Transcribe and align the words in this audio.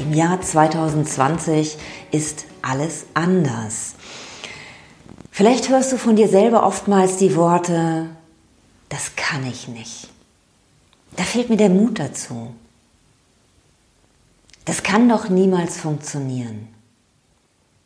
Im 0.00 0.14
Jahr 0.14 0.40
2020 0.40 1.76
ist 2.10 2.46
alles 2.62 3.04
anders. 3.12 3.96
Vielleicht 5.30 5.68
hörst 5.68 5.92
du 5.92 5.98
von 5.98 6.16
dir 6.16 6.26
selber 6.26 6.66
oftmals 6.66 7.18
die 7.18 7.36
Worte, 7.36 8.08
das 8.88 9.14
kann 9.16 9.46
ich 9.46 9.68
nicht. 9.68 10.08
Da 11.16 11.22
fehlt 11.24 11.50
mir 11.50 11.58
der 11.58 11.68
Mut 11.68 11.98
dazu. 11.98 12.54
Das 14.64 14.82
kann 14.82 15.06
doch 15.06 15.28
niemals 15.28 15.76
funktionieren. 15.76 16.68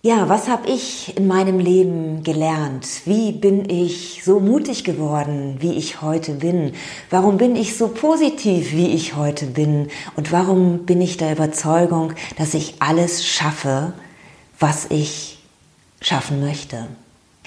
Ja, 0.07 0.29
was 0.29 0.49
habe 0.49 0.69
ich 0.69 1.17
in 1.17 1.27
meinem 1.27 1.59
Leben 1.59 2.23
gelernt? 2.23 2.87
Wie 3.07 3.33
bin 3.33 3.71
ich 3.71 4.21
so 4.23 4.39
mutig 4.39 4.85
geworden, 4.85 5.57
wie 5.61 5.73
ich 5.73 6.03
heute 6.03 6.33
bin? 6.33 6.75
Warum 7.09 7.39
bin 7.39 7.57
ich 7.57 7.79
so 7.79 7.89
positiv, 7.89 8.73
wie 8.73 8.89
ich 8.89 9.17
heute 9.17 9.47
bin? 9.47 9.89
Und 10.15 10.31
warum 10.31 10.85
bin 10.85 11.01
ich 11.01 11.17
der 11.17 11.33
Überzeugung, 11.33 12.13
dass 12.37 12.53
ich 12.53 12.75
alles 12.81 13.25
schaffe, 13.25 13.95
was 14.59 14.89
ich 14.91 15.39
schaffen 16.03 16.39
möchte? 16.41 16.87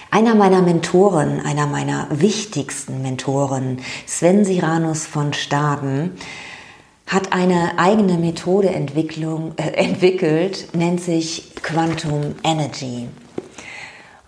Einer 0.09 0.33
meiner 0.33 0.63
Mentoren, 0.63 1.39
einer 1.39 1.67
meiner 1.67 2.07
wichtigsten 2.09 3.03
Mentoren, 3.03 3.81
Sven 4.07 4.45
Siranus 4.45 5.05
von 5.05 5.33
Staden, 5.33 6.13
hat 7.05 7.33
eine 7.33 7.77
eigene 7.77 8.17
Methode 8.17 8.69
äh, 8.69 9.73
entwickelt, 9.75 10.67
nennt 10.73 11.01
sich 11.01 11.46
Quantum 11.63 12.35
Energy. 12.43 13.07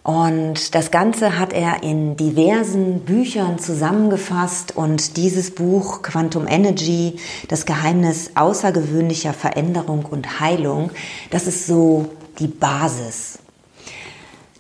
Und 0.04 0.74
das 0.74 0.92
Ganze 0.92 1.38
hat 1.38 1.54
er 1.54 1.84
in 1.84 2.18
diversen 2.18 3.02
Büchern 3.02 3.60
zusammengefasst 3.60 4.76
und 4.76 5.18
dieses 5.18 5.54
Buch 5.54 6.02
Quantum 6.02 6.48
Energy, 6.48 7.18
das 7.48 7.66
Geheimnis 7.66 8.32
außergewöhnlicher 8.36 9.34
Veränderung 9.34 10.06
und 10.06 10.40
Heilung, 10.40 10.92
das 11.30 11.46
ist 11.46 11.68
so 11.68 12.10
die 12.40 12.48
Basis. 12.48 13.40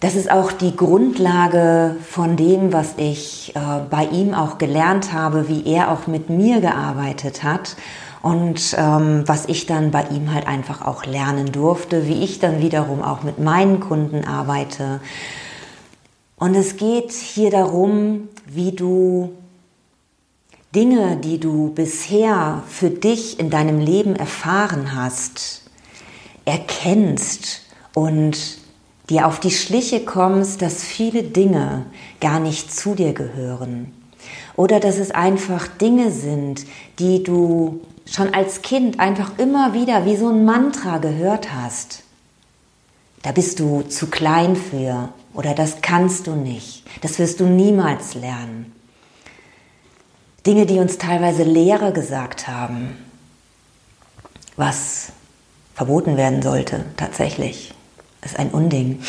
Das 0.01 0.15
ist 0.15 0.31
auch 0.31 0.51
die 0.51 0.75
Grundlage 0.75 1.95
von 2.07 2.37
dem, 2.37 2.71
was 2.71 2.93
ich 2.97 3.53
äh, 3.55 3.59
bei 3.89 4.05
ihm 4.05 4.33
auch 4.33 4.57
gelernt 4.57 5.11
habe, 5.11 5.49
wie 5.49 5.65
er 5.65 5.91
auch 5.91 6.07
mit 6.07 6.29
mir 6.29 6.61
gearbeitet 6.61 7.43
hat 7.43 7.75
und 8.21 8.75
ähm, 8.77 9.23
was 9.25 9.45
ich 9.45 9.65
dann 9.65 9.91
bei 9.91 10.03
ihm 10.09 10.33
halt 10.33 10.47
einfach 10.47 10.85
auch 10.85 11.05
lernen 11.05 11.51
durfte, 11.51 12.07
wie 12.07 12.23
ich 12.23 12.39
dann 12.39 12.61
wiederum 12.61 13.01
auch 13.01 13.23
mit 13.23 13.39
meinen 13.39 13.79
Kunden 13.79 14.25
arbeite. 14.25 14.99
Und 16.37 16.55
es 16.55 16.77
geht 16.77 17.11
hier 17.11 17.51
darum, 17.51 18.27
wie 18.45 18.71
du 18.73 19.31
Dinge, 20.75 21.17
die 21.17 21.39
du 21.39 21.73
bisher 21.73 22.63
für 22.67 22.89
dich 22.89 23.39
in 23.39 23.49
deinem 23.49 23.79
Leben 23.79 24.15
erfahren 24.15 24.95
hast, 24.95 25.63
erkennst 26.45 27.61
und 27.93 28.37
dir 29.09 29.25
auf 29.25 29.39
die 29.39 29.51
Schliche 29.51 30.01
kommst, 30.05 30.61
dass 30.61 30.83
viele 30.83 31.23
Dinge 31.23 31.85
gar 32.21 32.39
nicht 32.39 32.73
zu 32.73 32.95
dir 32.95 33.13
gehören. 33.13 33.91
Oder 34.55 34.79
dass 34.79 34.97
es 34.97 35.11
einfach 35.11 35.67
Dinge 35.67 36.11
sind, 36.11 36.65
die 36.99 37.23
du 37.23 37.81
schon 38.09 38.33
als 38.33 38.61
Kind 38.61 38.99
einfach 38.99 39.37
immer 39.37 39.73
wieder 39.73 40.05
wie 40.05 40.17
so 40.17 40.29
ein 40.29 40.45
Mantra 40.45 40.97
gehört 40.97 41.53
hast. 41.53 42.03
Da 43.21 43.31
bist 43.31 43.59
du 43.59 43.81
zu 43.81 44.07
klein 44.07 44.55
für 44.55 45.09
oder 45.33 45.53
das 45.53 45.81
kannst 45.81 46.27
du 46.27 46.31
nicht. 46.31 46.83
Das 47.01 47.19
wirst 47.19 47.39
du 47.39 47.45
niemals 47.45 48.15
lernen. 48.15 48.73
Dinge, 50.45 50.65
die 50.65 50.79
uns 50.79 50.97
teilweise 50.97 51.43
Lehrer 51.43 51.91
gesagt 51.91 52.47
haben, 52.47 52.97
was 54.55 55.11
verboten 55.75 56.17
werden 56.17 56.41
sollte, 56.41 56.85
tatsächlich, 56.97 57.73
ist 58.23 58.39
ein 58.39 58.49
Unding. 58.49 59.01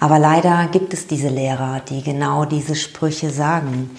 Aber 0.00 0.18
leider 0.18 0.68
gibt 0.68 0.92
es 0.92 1.06
diese 1.06 1.28
Lehrer, 1.28 1.80
die 1.88 2.02
genau 2.02 2.44
diese 2.44 2.76
Sprüche 2.76 3.30
sagen. 3.30 3.90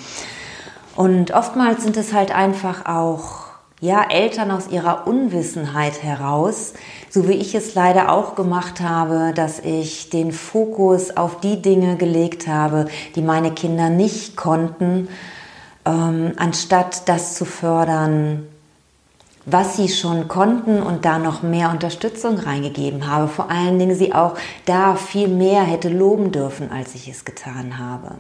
Und 0.96 1.32
oftmals 1.32 1.84
sind 1.84 1.98
es 1.98 2.14
halt 2.14 2.32
einfach 2.32 2.86
auch 2.86 3.49
ja, 3.82 4.04
Eltern 4.10 4.52
aus 4.52 4.68
ihrer 4.68 5.08
Unwissenheit 5.08 6.04
heraus, 6.04 6.74
so 7.10 7.28
wie 7.30 7.34
ich 7.34 7.56
es 7.56 7.76
leider 7.76 8.12
auch 8.12 8.36
gemacht 8.36 8.82
habe, 8.82 9.32
dass 9.34 9.60
ich 9.60 10.10
den 10.10 10.32
Fokus 10.34 11.16
auf 11.16 11.40
die 11.40 11.62
Dinge 11.62 11.96
gelegt 11.96 12.48
habe, 12.48 12.88
die 13.16 13.22
meine 13.22 13.52
Kinder 13.52 13.90
nicht 13.90 14.36
konnten, 14.36 15.08
ähm, 15.86 16.34
anstatt 16.36 17.08
das 17.08 17.36
zu 17.36 17.46
fördern, 17.46 18.48
was 19.46 19.78
sie 19.78 19.88
schon 19.88 20.28
konnten 20.28 20.82
und 20.84 21.06
da 21.06 21.18
noch 21.18 21.42
mehr 21.42 21.72
Unterstützung 21.72 22.38
reingegeben 22.38 23.10
habe. 23.10 23.30
Vor 23.30 23.50
allen 23.50 23.80
Dingen 23.80 23.96
sie 23.96 24.14
auch 24.14 24.36
da 24.66 24.96
viel 24.96 25.30
mehr 25.30 25.64
hätte 25.64 25.90
loben 25.90 26.32
dürfen, 26.32 26.70
als 26.72 26.96
ich 26.96 27.08
es 27.08 27.24
getan 27.24 27.80
habe. 27.80 28.16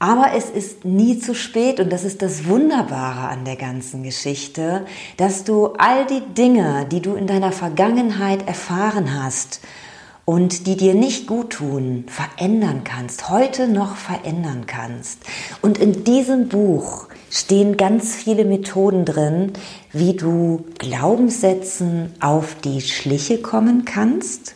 Aber 0.00 0.32
es 0.36 0.48
ist 0.48 0.84
nie 0.84 1.18
zu 1.18 1.34
spät 1.34 1.80
und 1.80 1.92
das 1.92 2.04
ist 2.04 2.22
das 2.22 2.46
Wunderbare 2.46 3.28
an 3.28 3.44
der 3.44 3.56
ganzen 3.56 4.04
Geschichte, 4.04 4.86
dass 5.16 5.42
du 5.42 5.74
all 5.78 6.06
die 6.06 6.22
Dinge, 6.34 6.86
die 6.90 7.00
du 7.00 7.14
in 7.14 7.26
deiner 7.26 7.50
Vergangenheit 7.50 8.46
erfahren 8.46 9.20
hast 9.20 9.60
und 10.24 10.66
die 10.68 10.76
dir 10.76 10.94
nicht 10.94 11.26
gut 11.26 11.54
tun, 11.54 12.04
verändern 12.06 12.82
kannst, 12.84 13.28
heute 13.28 13.66
noch 13.66 13.96
verändern 13.96 14.66
kannst. 14.66 15.20
Und 15.62 15.78
in 15.78 16.04
diesem 16.04 16.48
Buch 16.48 17.08
stehen 17.30 17.76
ganz 17.76 18.14
viele 18.14 18.44
Methoden 18.44 19.04
drin, 19.04 19.54
wie 19.90 20.14
du 20.14 20.64
Glaubenssätzen 20.78 22.12
auf 22.20 22.54
die 22.62 22.82
Schliche 22.82 23.38
kommen 23.38 23.84
kannst. 23.84 24.54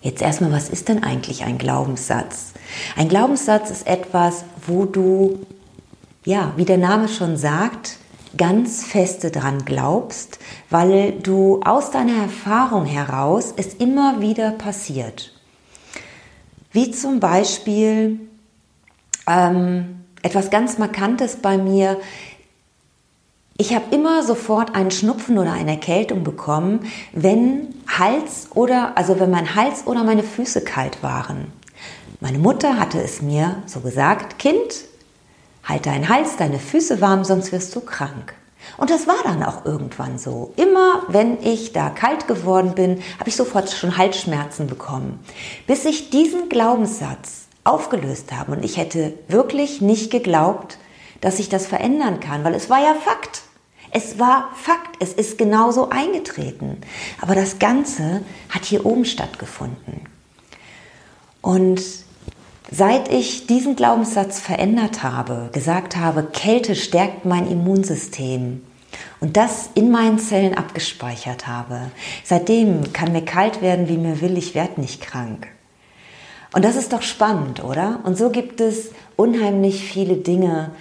Jetzt 0.00 0.22
erstmal, 0.22 0.52
was 0.52 0.68
ist 0.68 0.88
denn 0.88 1.04
eigentlich 1.04 1.44
ein 1.44 1.58
Glaubenssatz? 1.58 2.54
Ein 2.96 3.08
Glaubenssatz 3.08 3.70
ist 3.70 3.86
etwas, 3.86 4.44
wo 4.66 4.84
du, 4.84 5.46
ja, 6.24 6.52
wie 6.56 6.64
der 6.64 6.78
Name 6.78 7.08
schon 7.08 7.36
sagt, 7.36 7.96
ganz 8.36 8.84
feste 8.84 9.30
dran 9.30 9.64
glaubst, 9.64 10.38
weil 10.70 11.12
du 11.12 11.60
aus 11.64 11.90
deiner 11.90 12.22
Erfahrung 12.22 12.84
heraus 12.84 13.54
es 13.56 13.74
immer 13.74 14.20
wieder 14.20 14.50
passiert. 14.52 15.32
Wie 16.72 16.90
zum 16.90 17.20
Beispiel 17.20 18.20
ähm, 19.26 20.04
etwas 20.22 20.50
ganz 20.50 20.78
Markantes 20.78 21.36
bei 21.36 21.58
mir. 21.58 21.98
Ich 23.56 23.74
habe 23.74 23.94
immer 23.94 24.22
sofort 24.22 24.74
einen 24.74 24.90
Schnupfen 24.90 25.38
oder 25.38 25.52
eine 25.52 25.72
Erkältung 25.72 26.22
bekommen, 26.22 26.80
wenn 27.12 27.74
Hals 27.86 28.48
oder 28.54 28.96
also 28.96 29.18
wenn 29.18 29.30
mein 29.30 29.54
Hals 29.54 29.86
oder 29.86 30.04
meine 30.04 30.22
Füße 30.22 30.62
kalt 30.62 31.02
waren. 31.02 31.52
Meine 32.20 32.38
Mutter 32.38 32.78
hatte 32.78 33.00
es 33.00 33.22
mir 33.22 33.62
so 33.66 33.80
gesagt, 33.80 34.40
Kind, 34.40 34.84
halt 35.64 35.86
deinen 35.86 36.08
Hals, 36.08 36.36
deine 36.36 36.58
Füße 36.58 37.00
warm, 37.00 37.24
sonst 37.24 37.52
wirst 37.52 37.76
du 37.76 37.80
krank. 37.80 38.34
Und 38.76 38.90
das 38.90 39.06
war 39.06 39.22
dann 39.22 39.42
auch 39.44 39.64
irgendwann 39.64 40.18
so. 40.18 40.52
Immer 40.56 41.04
wenn 41.08 41.42
ich 41.42 41.72
da 41.72 41.90
kalt 41.90 42.26
geworden 42.26 42.74
bin, 42.74 43.02
habe 43.18 43.28
ich 43.28 43.36
sofort 43.36 43.70
schon 43.70 43.96
Halsschmerzen 43.96 44.66
bekommen. 44.66 45.20
Bis 45.66 45.84
ich 45.84 46.10
diesen 46.10 46.48
Glaubenssatz 46.48 47.46
aufgelöst 47.62 48.32
habe. 48.32 48.52
Und 48.52 48.64
ich 48.64 48.76
hätte 48.76 49.14
wirklich 49.28 49.80
nicht 49.80 50.10
geglaubt, 50.10 50.78
dass 51.20 51.38
ich 51.38 51.48
das 51.48 51.66
verändern 51.66 52.20
kann, 52.20 52.44
weil 52.44 52.54
es 52.54 52.68
war 52.68 52.80
ja 52.80 52.94
Fakt. 52.94 53.42
Es 53.90 54.18
war 54.18 54.50
Fakt, 54.54 54.96
es 55.00 55.12
ist 55.12 55.38
genauso 55.38 55.88
eingetreten. 55.88 56.80
Aber 57.20 57.34
das 57.34 57.58
Ganze 57.58 58.22
hat 58.50 58.64
hier 58.64 58.84
oben 58.84 59.04
stattgefunden. 59.04 60.02
Und 61.40 61.80
Seit 62.70 63.10
ich 63.10 63.46
diesen 63.46 63.76
Glaubenssatz 63.76 64.40
verändert 64.40 65.02
habe, 65.02 65.48
gesagt 65.52 65.96
habe, 65.96 66.24
Kälte 66.24 66.74
stärkt 66.74 67.24
mein 67.24 67.50
Immunsystem 67.50 68.62
und 69.20 69.38
das 69.38 69.70
in 69.74 69.90
meinen 69.90 70.18
Zellen 70.18 70.56
abgespeichert 70.56 71.46
habe, 71.46 71.90
seitdem 72.24 72.92
kann 72.92 73.12
mir 73.12 73.24
kalt 73.24 73.62
werden, 73.62 73.88
wie 73.88 73.96
mir 73.96 74.20
will, 74.20 74.36
ich 74.36 74.54
werde 74.54 74.82
nicht 74.82 75.00
krank. 75.00 75.48
Und 76.52 76.62
das 76.62 76.76
ist 76.76 76.92
doch 76.92 77.00
spannend, 77.00 77.64
oder? 77.64 78.00
Und 78.04 78.18
so 78.18 78.28
gibt 78.28 78.60
es 78.60 78.90
unheimlich 79.16 79.84
viele 79.84 80.16
Dinge, 80.16 80.72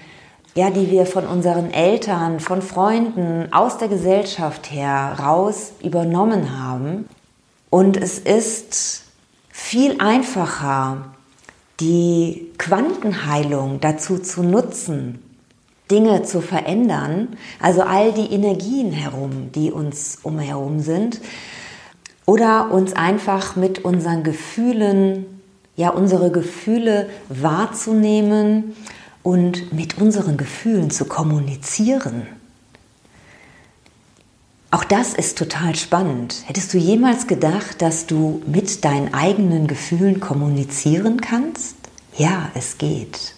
ja, 0.55 0.71
die 0.71 0.91
wir 0.91 1.05
von 1.05 1.25
unseren 1.25 1.71
Eltern, 1.71 2.41
von 2.41 2.61
Freunden, 2.61 3.53
aus 3.53 3.77
der 3.77 3.87
Gesellschaft 3.87 4.71
her 4.71 5.17
raus 5.19 5.71
übernommen 5.81 6.59
haben. 6.59 7.07
Und 7.69 7.95
es 7.95 8.19
ist 8.19 9.03
viel 9.49 10.01
einfacher, 10.01 11.16
die 11.79 12.51
Quantenheilung 12.57 13.79
dazu 13.79 14.17
zu 14.17 14.43
nutzen, 14.43 15.19
Dinge 15.91 16.23
zu 16.23 16.41
verändern, 16.41 17.37
also 17.61 17.81
all 17.81 18.11
die 18.11 18.33
Energien 18.33 18.91
herum, 18.91 19.51
die 19.53 19.71
uns 19.71 20.19
umherum 20.23 20.79
sind, 20.79 21.21
oder 22.25 22.71
uns 22.71 22.93
einfach 22.93 23.55
mit 23.55 23.85
unseren 23.85 24.23
Gefühlen, 24.23 25.25
ja, 25.77 25.89
unsere 25.89 26.29
Gefühle 26.29 27.07
wahrzunehmen 27.29 28.75
und 29.23 29.71
mit 29.71 29.97
unseren 29.99 30.35
Gefühlen 30.35 30.89
zu 30.89 31.05
kommunizieren. 31.05 32.27
Auch 34.69 34.83
das 34.83 35.13
ist 35.13 35.37
total 35.37 35.75
spannend. 35.75 36.43
Hättest 36.45 36.73
du 36.73 36.77
jemals 36.77 37.27
gedacht, 37.27 37.81
dass 37.81 38.05
du 38.05 38.41
mit 38.45 38.83
deinen 38.83 39.13
eigenen 39.13 39.67
Gefühlen 39.67 40.19
kommunizieren 40.19 41.21
kannst? 41.21 41.75
Ja, 42.17 42.49
es 42.53 42.77
geht. 42.77 43.35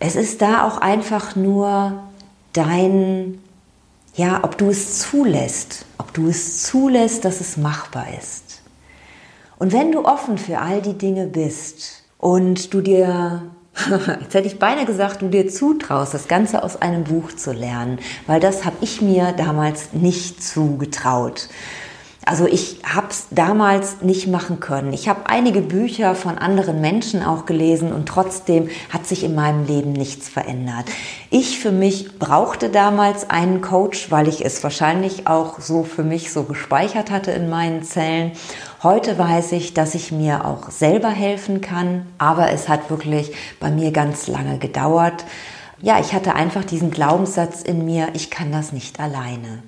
Es 0.00 0.16
ist 0.16 0.42
da 0.42 0.66
auch 0.66 0.78
einfach 0.78 1.36
nur 1.36 2.02
dein, 2.52 3.38
ja, 4.16 4.42
ob 4.42 4.58
du 4.58 4.70
es 4.70 4.98
zulässt, 4.98 5.86
ob 5.98 6.12
du 6.12 6.28
es 6.28 6.64
zulässt, 6.64 7.24
dass 7.24 7.40
es 7.40 7.56
machbar 7.56 8.06
ist. 8.18 8.62
Und 9.58 9.72
wenn 9.72 9.92
du 9.92 10.04
offen 10.04 10.36
für 10.36 10.58
all 10.58 10.82
die 10.82 10.98
Dinge 10.98 11.28
bist 11.28 12.02
und 12.18 12.74
du 12.74 12.80
dir 12.80 13.42
Jetzt 14.20 14.34
hätte 14.34 14.46
ich 14.46 14.58
beinahe 14.58 14.86
gesagt, 14.86 15.22
du 15.22 15.28
dir 15.28 15.48
zutraust, 15.48 16.14
das 16.14 16.28
Ganze 16.28 16.62
aus 16.62 16.80
einem 16.80 17.04
Buch 17.04 17.32
zu 17.32 17.52
lernen, 17.52 17.98
weil 18.26 18.40
das 18.40 18.64
habe 18.64 18.76
ich 18.80 19.02
mir 19.02 19.32
damals 19.32 19.92
nicht 19.92 20.42
zugetraut. 20.42 21.48
Also 22.28 22.46
ich 22.48 22.80
habe 22.84 23.06
es 23.10 23.28
damals 23.30 24.02
nicht 24.02 24.26
machen 24.26 24.58
können. 24.58 24.92
Ich 24.92 25.08
habe 25.08 25.26
einige 25.26 25.60
Bücher 25.60 26.16
von 26.16 26.38
anderen 26.38 26.80
Menschen 26.80 27.22
auch 27.22 27.46
gelesen 27.46 27.92
und 27.92 28.08
trotzdem 28.08 28.68
hat 28.90 29.06
sich 29.06 29.22
in 29.22 29.36
meinem 29.36 29.64
Leben 29.64 29.92
nichts 29.92 30.28
verändert. 30.28 30.86
Ich 31.30 31.60
für 31.60 31.70
mich 31.70 32.18
brauchte 32.18 32.68
damals 32.68 33.30
einen 33.30 33.60
Coach, 33.60 34.10
weil 34.10 34.26
ich 34.26 34.44
es 34.44 34.64
wahrscheinlich 34.64 35.28
auch 35.28 35.60
so 35.60 35.84
für 35.84 36.02
mich 36.02 36.32
so 36.32 36.42
gespeichert 36.42 37.12
hatte 37.12 37.30
in 37.30 37.48
meinen 37.48 37.84
Zellen. 37.84 38.32
Heute 38.86 39.18
weiß 39.18 39.50
ich, 39.50 39.74
dass 39.74 39.96
ich 39.96 40.12
mir 40.12 40.44
auch 40.44 40.70
selber 40.70 41.08
helfen 41.08 41.60
kann, 41.60 42.06
aber 42.18 42.52
es 42.52 42.68
hat 42.68 42.88
wirklich 42.88 43.32
bei 43.58 43.68
mir 43.68 43.90
ganz 43.90 44.28
lange 44.28 44.58
gedauert. 44.58 45.24
Ja, 45.82 45.98
ich 45.98 46.12
hatte 46.12 46.36
einfach 46.36 46.62
diesen 46.62 46.92
Glaubenssatz 46.92 47.62
in 47.62 47.84
mir, 47.84 48.10
ich 48.14 48.30
kann 48.30 48.52
das 48.52 48.70
nicht 48.70 49.00
alleine. 49.00 49.64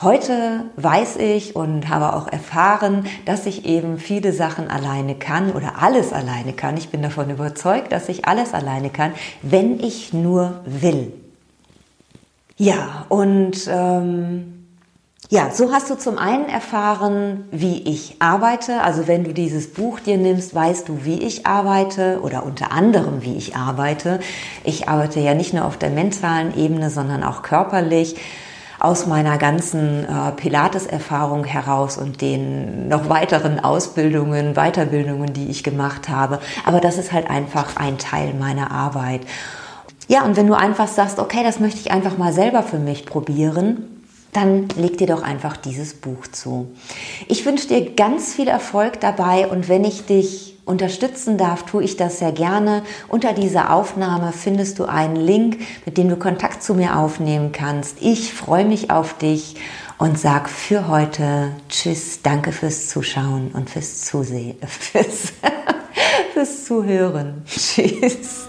Heute 0.00 0.66
weiß 0.76 1.16
ich 1.16 1.56
und 1.56 1.88
habe 1.88 2.14
auch 2.14 2.28
erfahren, 2.28 3.06
dass 3.24 3.46
ich 3.46 3.64
eben 3.64 3.98
viele 3.98 4.32
Sachen 4.32 4.70
alleine 4.70 5.16
kann 5.16 5.50
oder 5.50 5.82
alles 5.82 6.12
alleine 6.12 6.52
kann. 6.52 6.76
Ich 6.76 6.90
bin 6.90 7.02
davon 7.02 7.30
überzeugt, 7.30 7.90
dass 7.90 8.08
ich 8.08 8.26
alles 8.26 8.54
alleine 8.54 8.90
kann, 8.90 9.14
wenn 9.42 9.80
ich 9.80 10.12
nur 10.12 10.60
will. 10.64 11.12
Ja, 12.56 13.04
und 13.08 13.68
ähm, 13.68 14.53
ja, 15.30 15.50
so 15.50 15.72
hast 15.72 15.88
du 15.90 15.96
zum 15.96 16.18
einen 16.18 16.48
erfahren, 16.48 17.48
wie 17.50 17.82
ich 17.88 18.16
arbeite. 18.18 18.82
Also 18.82 19.08
wenn 19.08 19.24
du 19.24 19.32
dieses 19.32 19.72
Buch 19.72 20.00
dir 20.00 20.18
nimmst, 20.18 20.54
weißt 20.54 20.88
du, 20.88 21.04
wie 21.04 21.22
ich 21.22 21.46
arbeite 21.46 22.20
oder 22.22 22.44
unter 22.44 22.72
anderem, 22.72 23.22
wie 23.22 23.36
ich 23.36 23.56
arbeite. 23.56 24.20
Ich 24.64 24.88
arbeite 24.88 25.20
ja 25.20 25.34
nicht 25.34 25.54
nur 25.54 25.64
auf 25.64 25.78
der 25.78 25.90
mentalen 25.90 26.56
Ebene, 26.56 26.90
sondern 26.90 27.24
auch 27.24 27.42
körperlich 27.42 28.16
aus 28.78 29.06
meiner 29.06 29.38
ganzen 29.38 30.04
äh, 30.04 30.32
Pilates-Erfahrung 30.32 31.44
heraus 31.44 31.96
und 31.96 32.20
den 32.20 32.88
noch 32.88 33.08
weiteren 33.08 33.58
Ausbildungen, 33.60 34.54
Weiterbildungen, 34.54 35.32
die 35.32 35.48
ich 35.48 35.64
gemacht 35.64 36.10
habe. 36.10 36.38
Aber 36.66 36.80
das 36.80 36.98
ist 36.98 37.12
halt 37.12 37.30
einfach 37.30 37.76
ein 37.76 37.96
Teil 37.96 38.34
meiner 38.34 38.70
Arbeit. 38.70 39.22
Ja, 40.06 40.24
und 40.24 40.36
wenn 40.36 40.46
du 40.46 40.54
einfach 40.54 40.88
sagst, 40.88 41.18
okay, 41.18 41.42
das 41.42 41.60
möchte 41.60 41.80
ich 41.80 41.92
einfach 41.92 42.18
mal 42.18 42.34
selber 42.34 42.62
für 42.62 42.78
mich 42.78 43.06
probieren, 43.06 43.93
dann 44.34 44.68
leg 44.76 44.98
dir 44.98 45.06
doch 45.06 45.22
einfach 45.22 45.56
dieses 45.56 45.94
Buch 45.94 46.26
zu. 46.30 46.68
Ich 47.28 47.46
wünsche 47.46 47.68
dir 47.68 47.94
ganz 47.94 48.34
viel 48.34 48.48
Erfolg 48.48 49.00
dabei 49.00 49.48
und 49.48 49.68
wenn 49.68 49.84
ich 49.84 50.04
dich 50.06 50.56
unterstützen 50.64 51.38
darf, 51.38 51.64
tue 51.64 51.84
ich 51.84 51.96
das 51.96 52.18
sehr 52.18 52.32
gerne. 52.32 52.82
Unter 53.08 53.32
dieser 53.32 53.72
Aufnahme 53.72 54.32
findest 54.32 54.78
du 54.78 54.84
einen 54.84 55.16
Link, 55.16 55.58
mit 55.84 55.98
dem 55.98 56.08
du 56.08 56.16
Kontakt 56.16 56.62
zu 56.62 56.74
mir 56.74 56.96
aufnehmen 56.96 57.52
kannst. 57.52 57.98
Ich 58.00 58.32
freue 58.32 58.64
mich 58.64 58.90
auf 58.90 59.16
dich 59.18 59.56
und 59.98 60.18
sag 60.18 60.48
für 60.48 60.88
heute 60.88 61.52
Tschüss, 61.68 62.20
danke 62.22 62.52
fürs 62.52 62.88
Zuschauen 62.88 63.50
und 63.52 63.70
fürs 63.70 64.00
Zusehen, 64.00 64.56
fürs, 64.66 65.32
fürs 66.34 66.64
Zuhören. 66.64 67.42
Tschüss. 67.46 68.48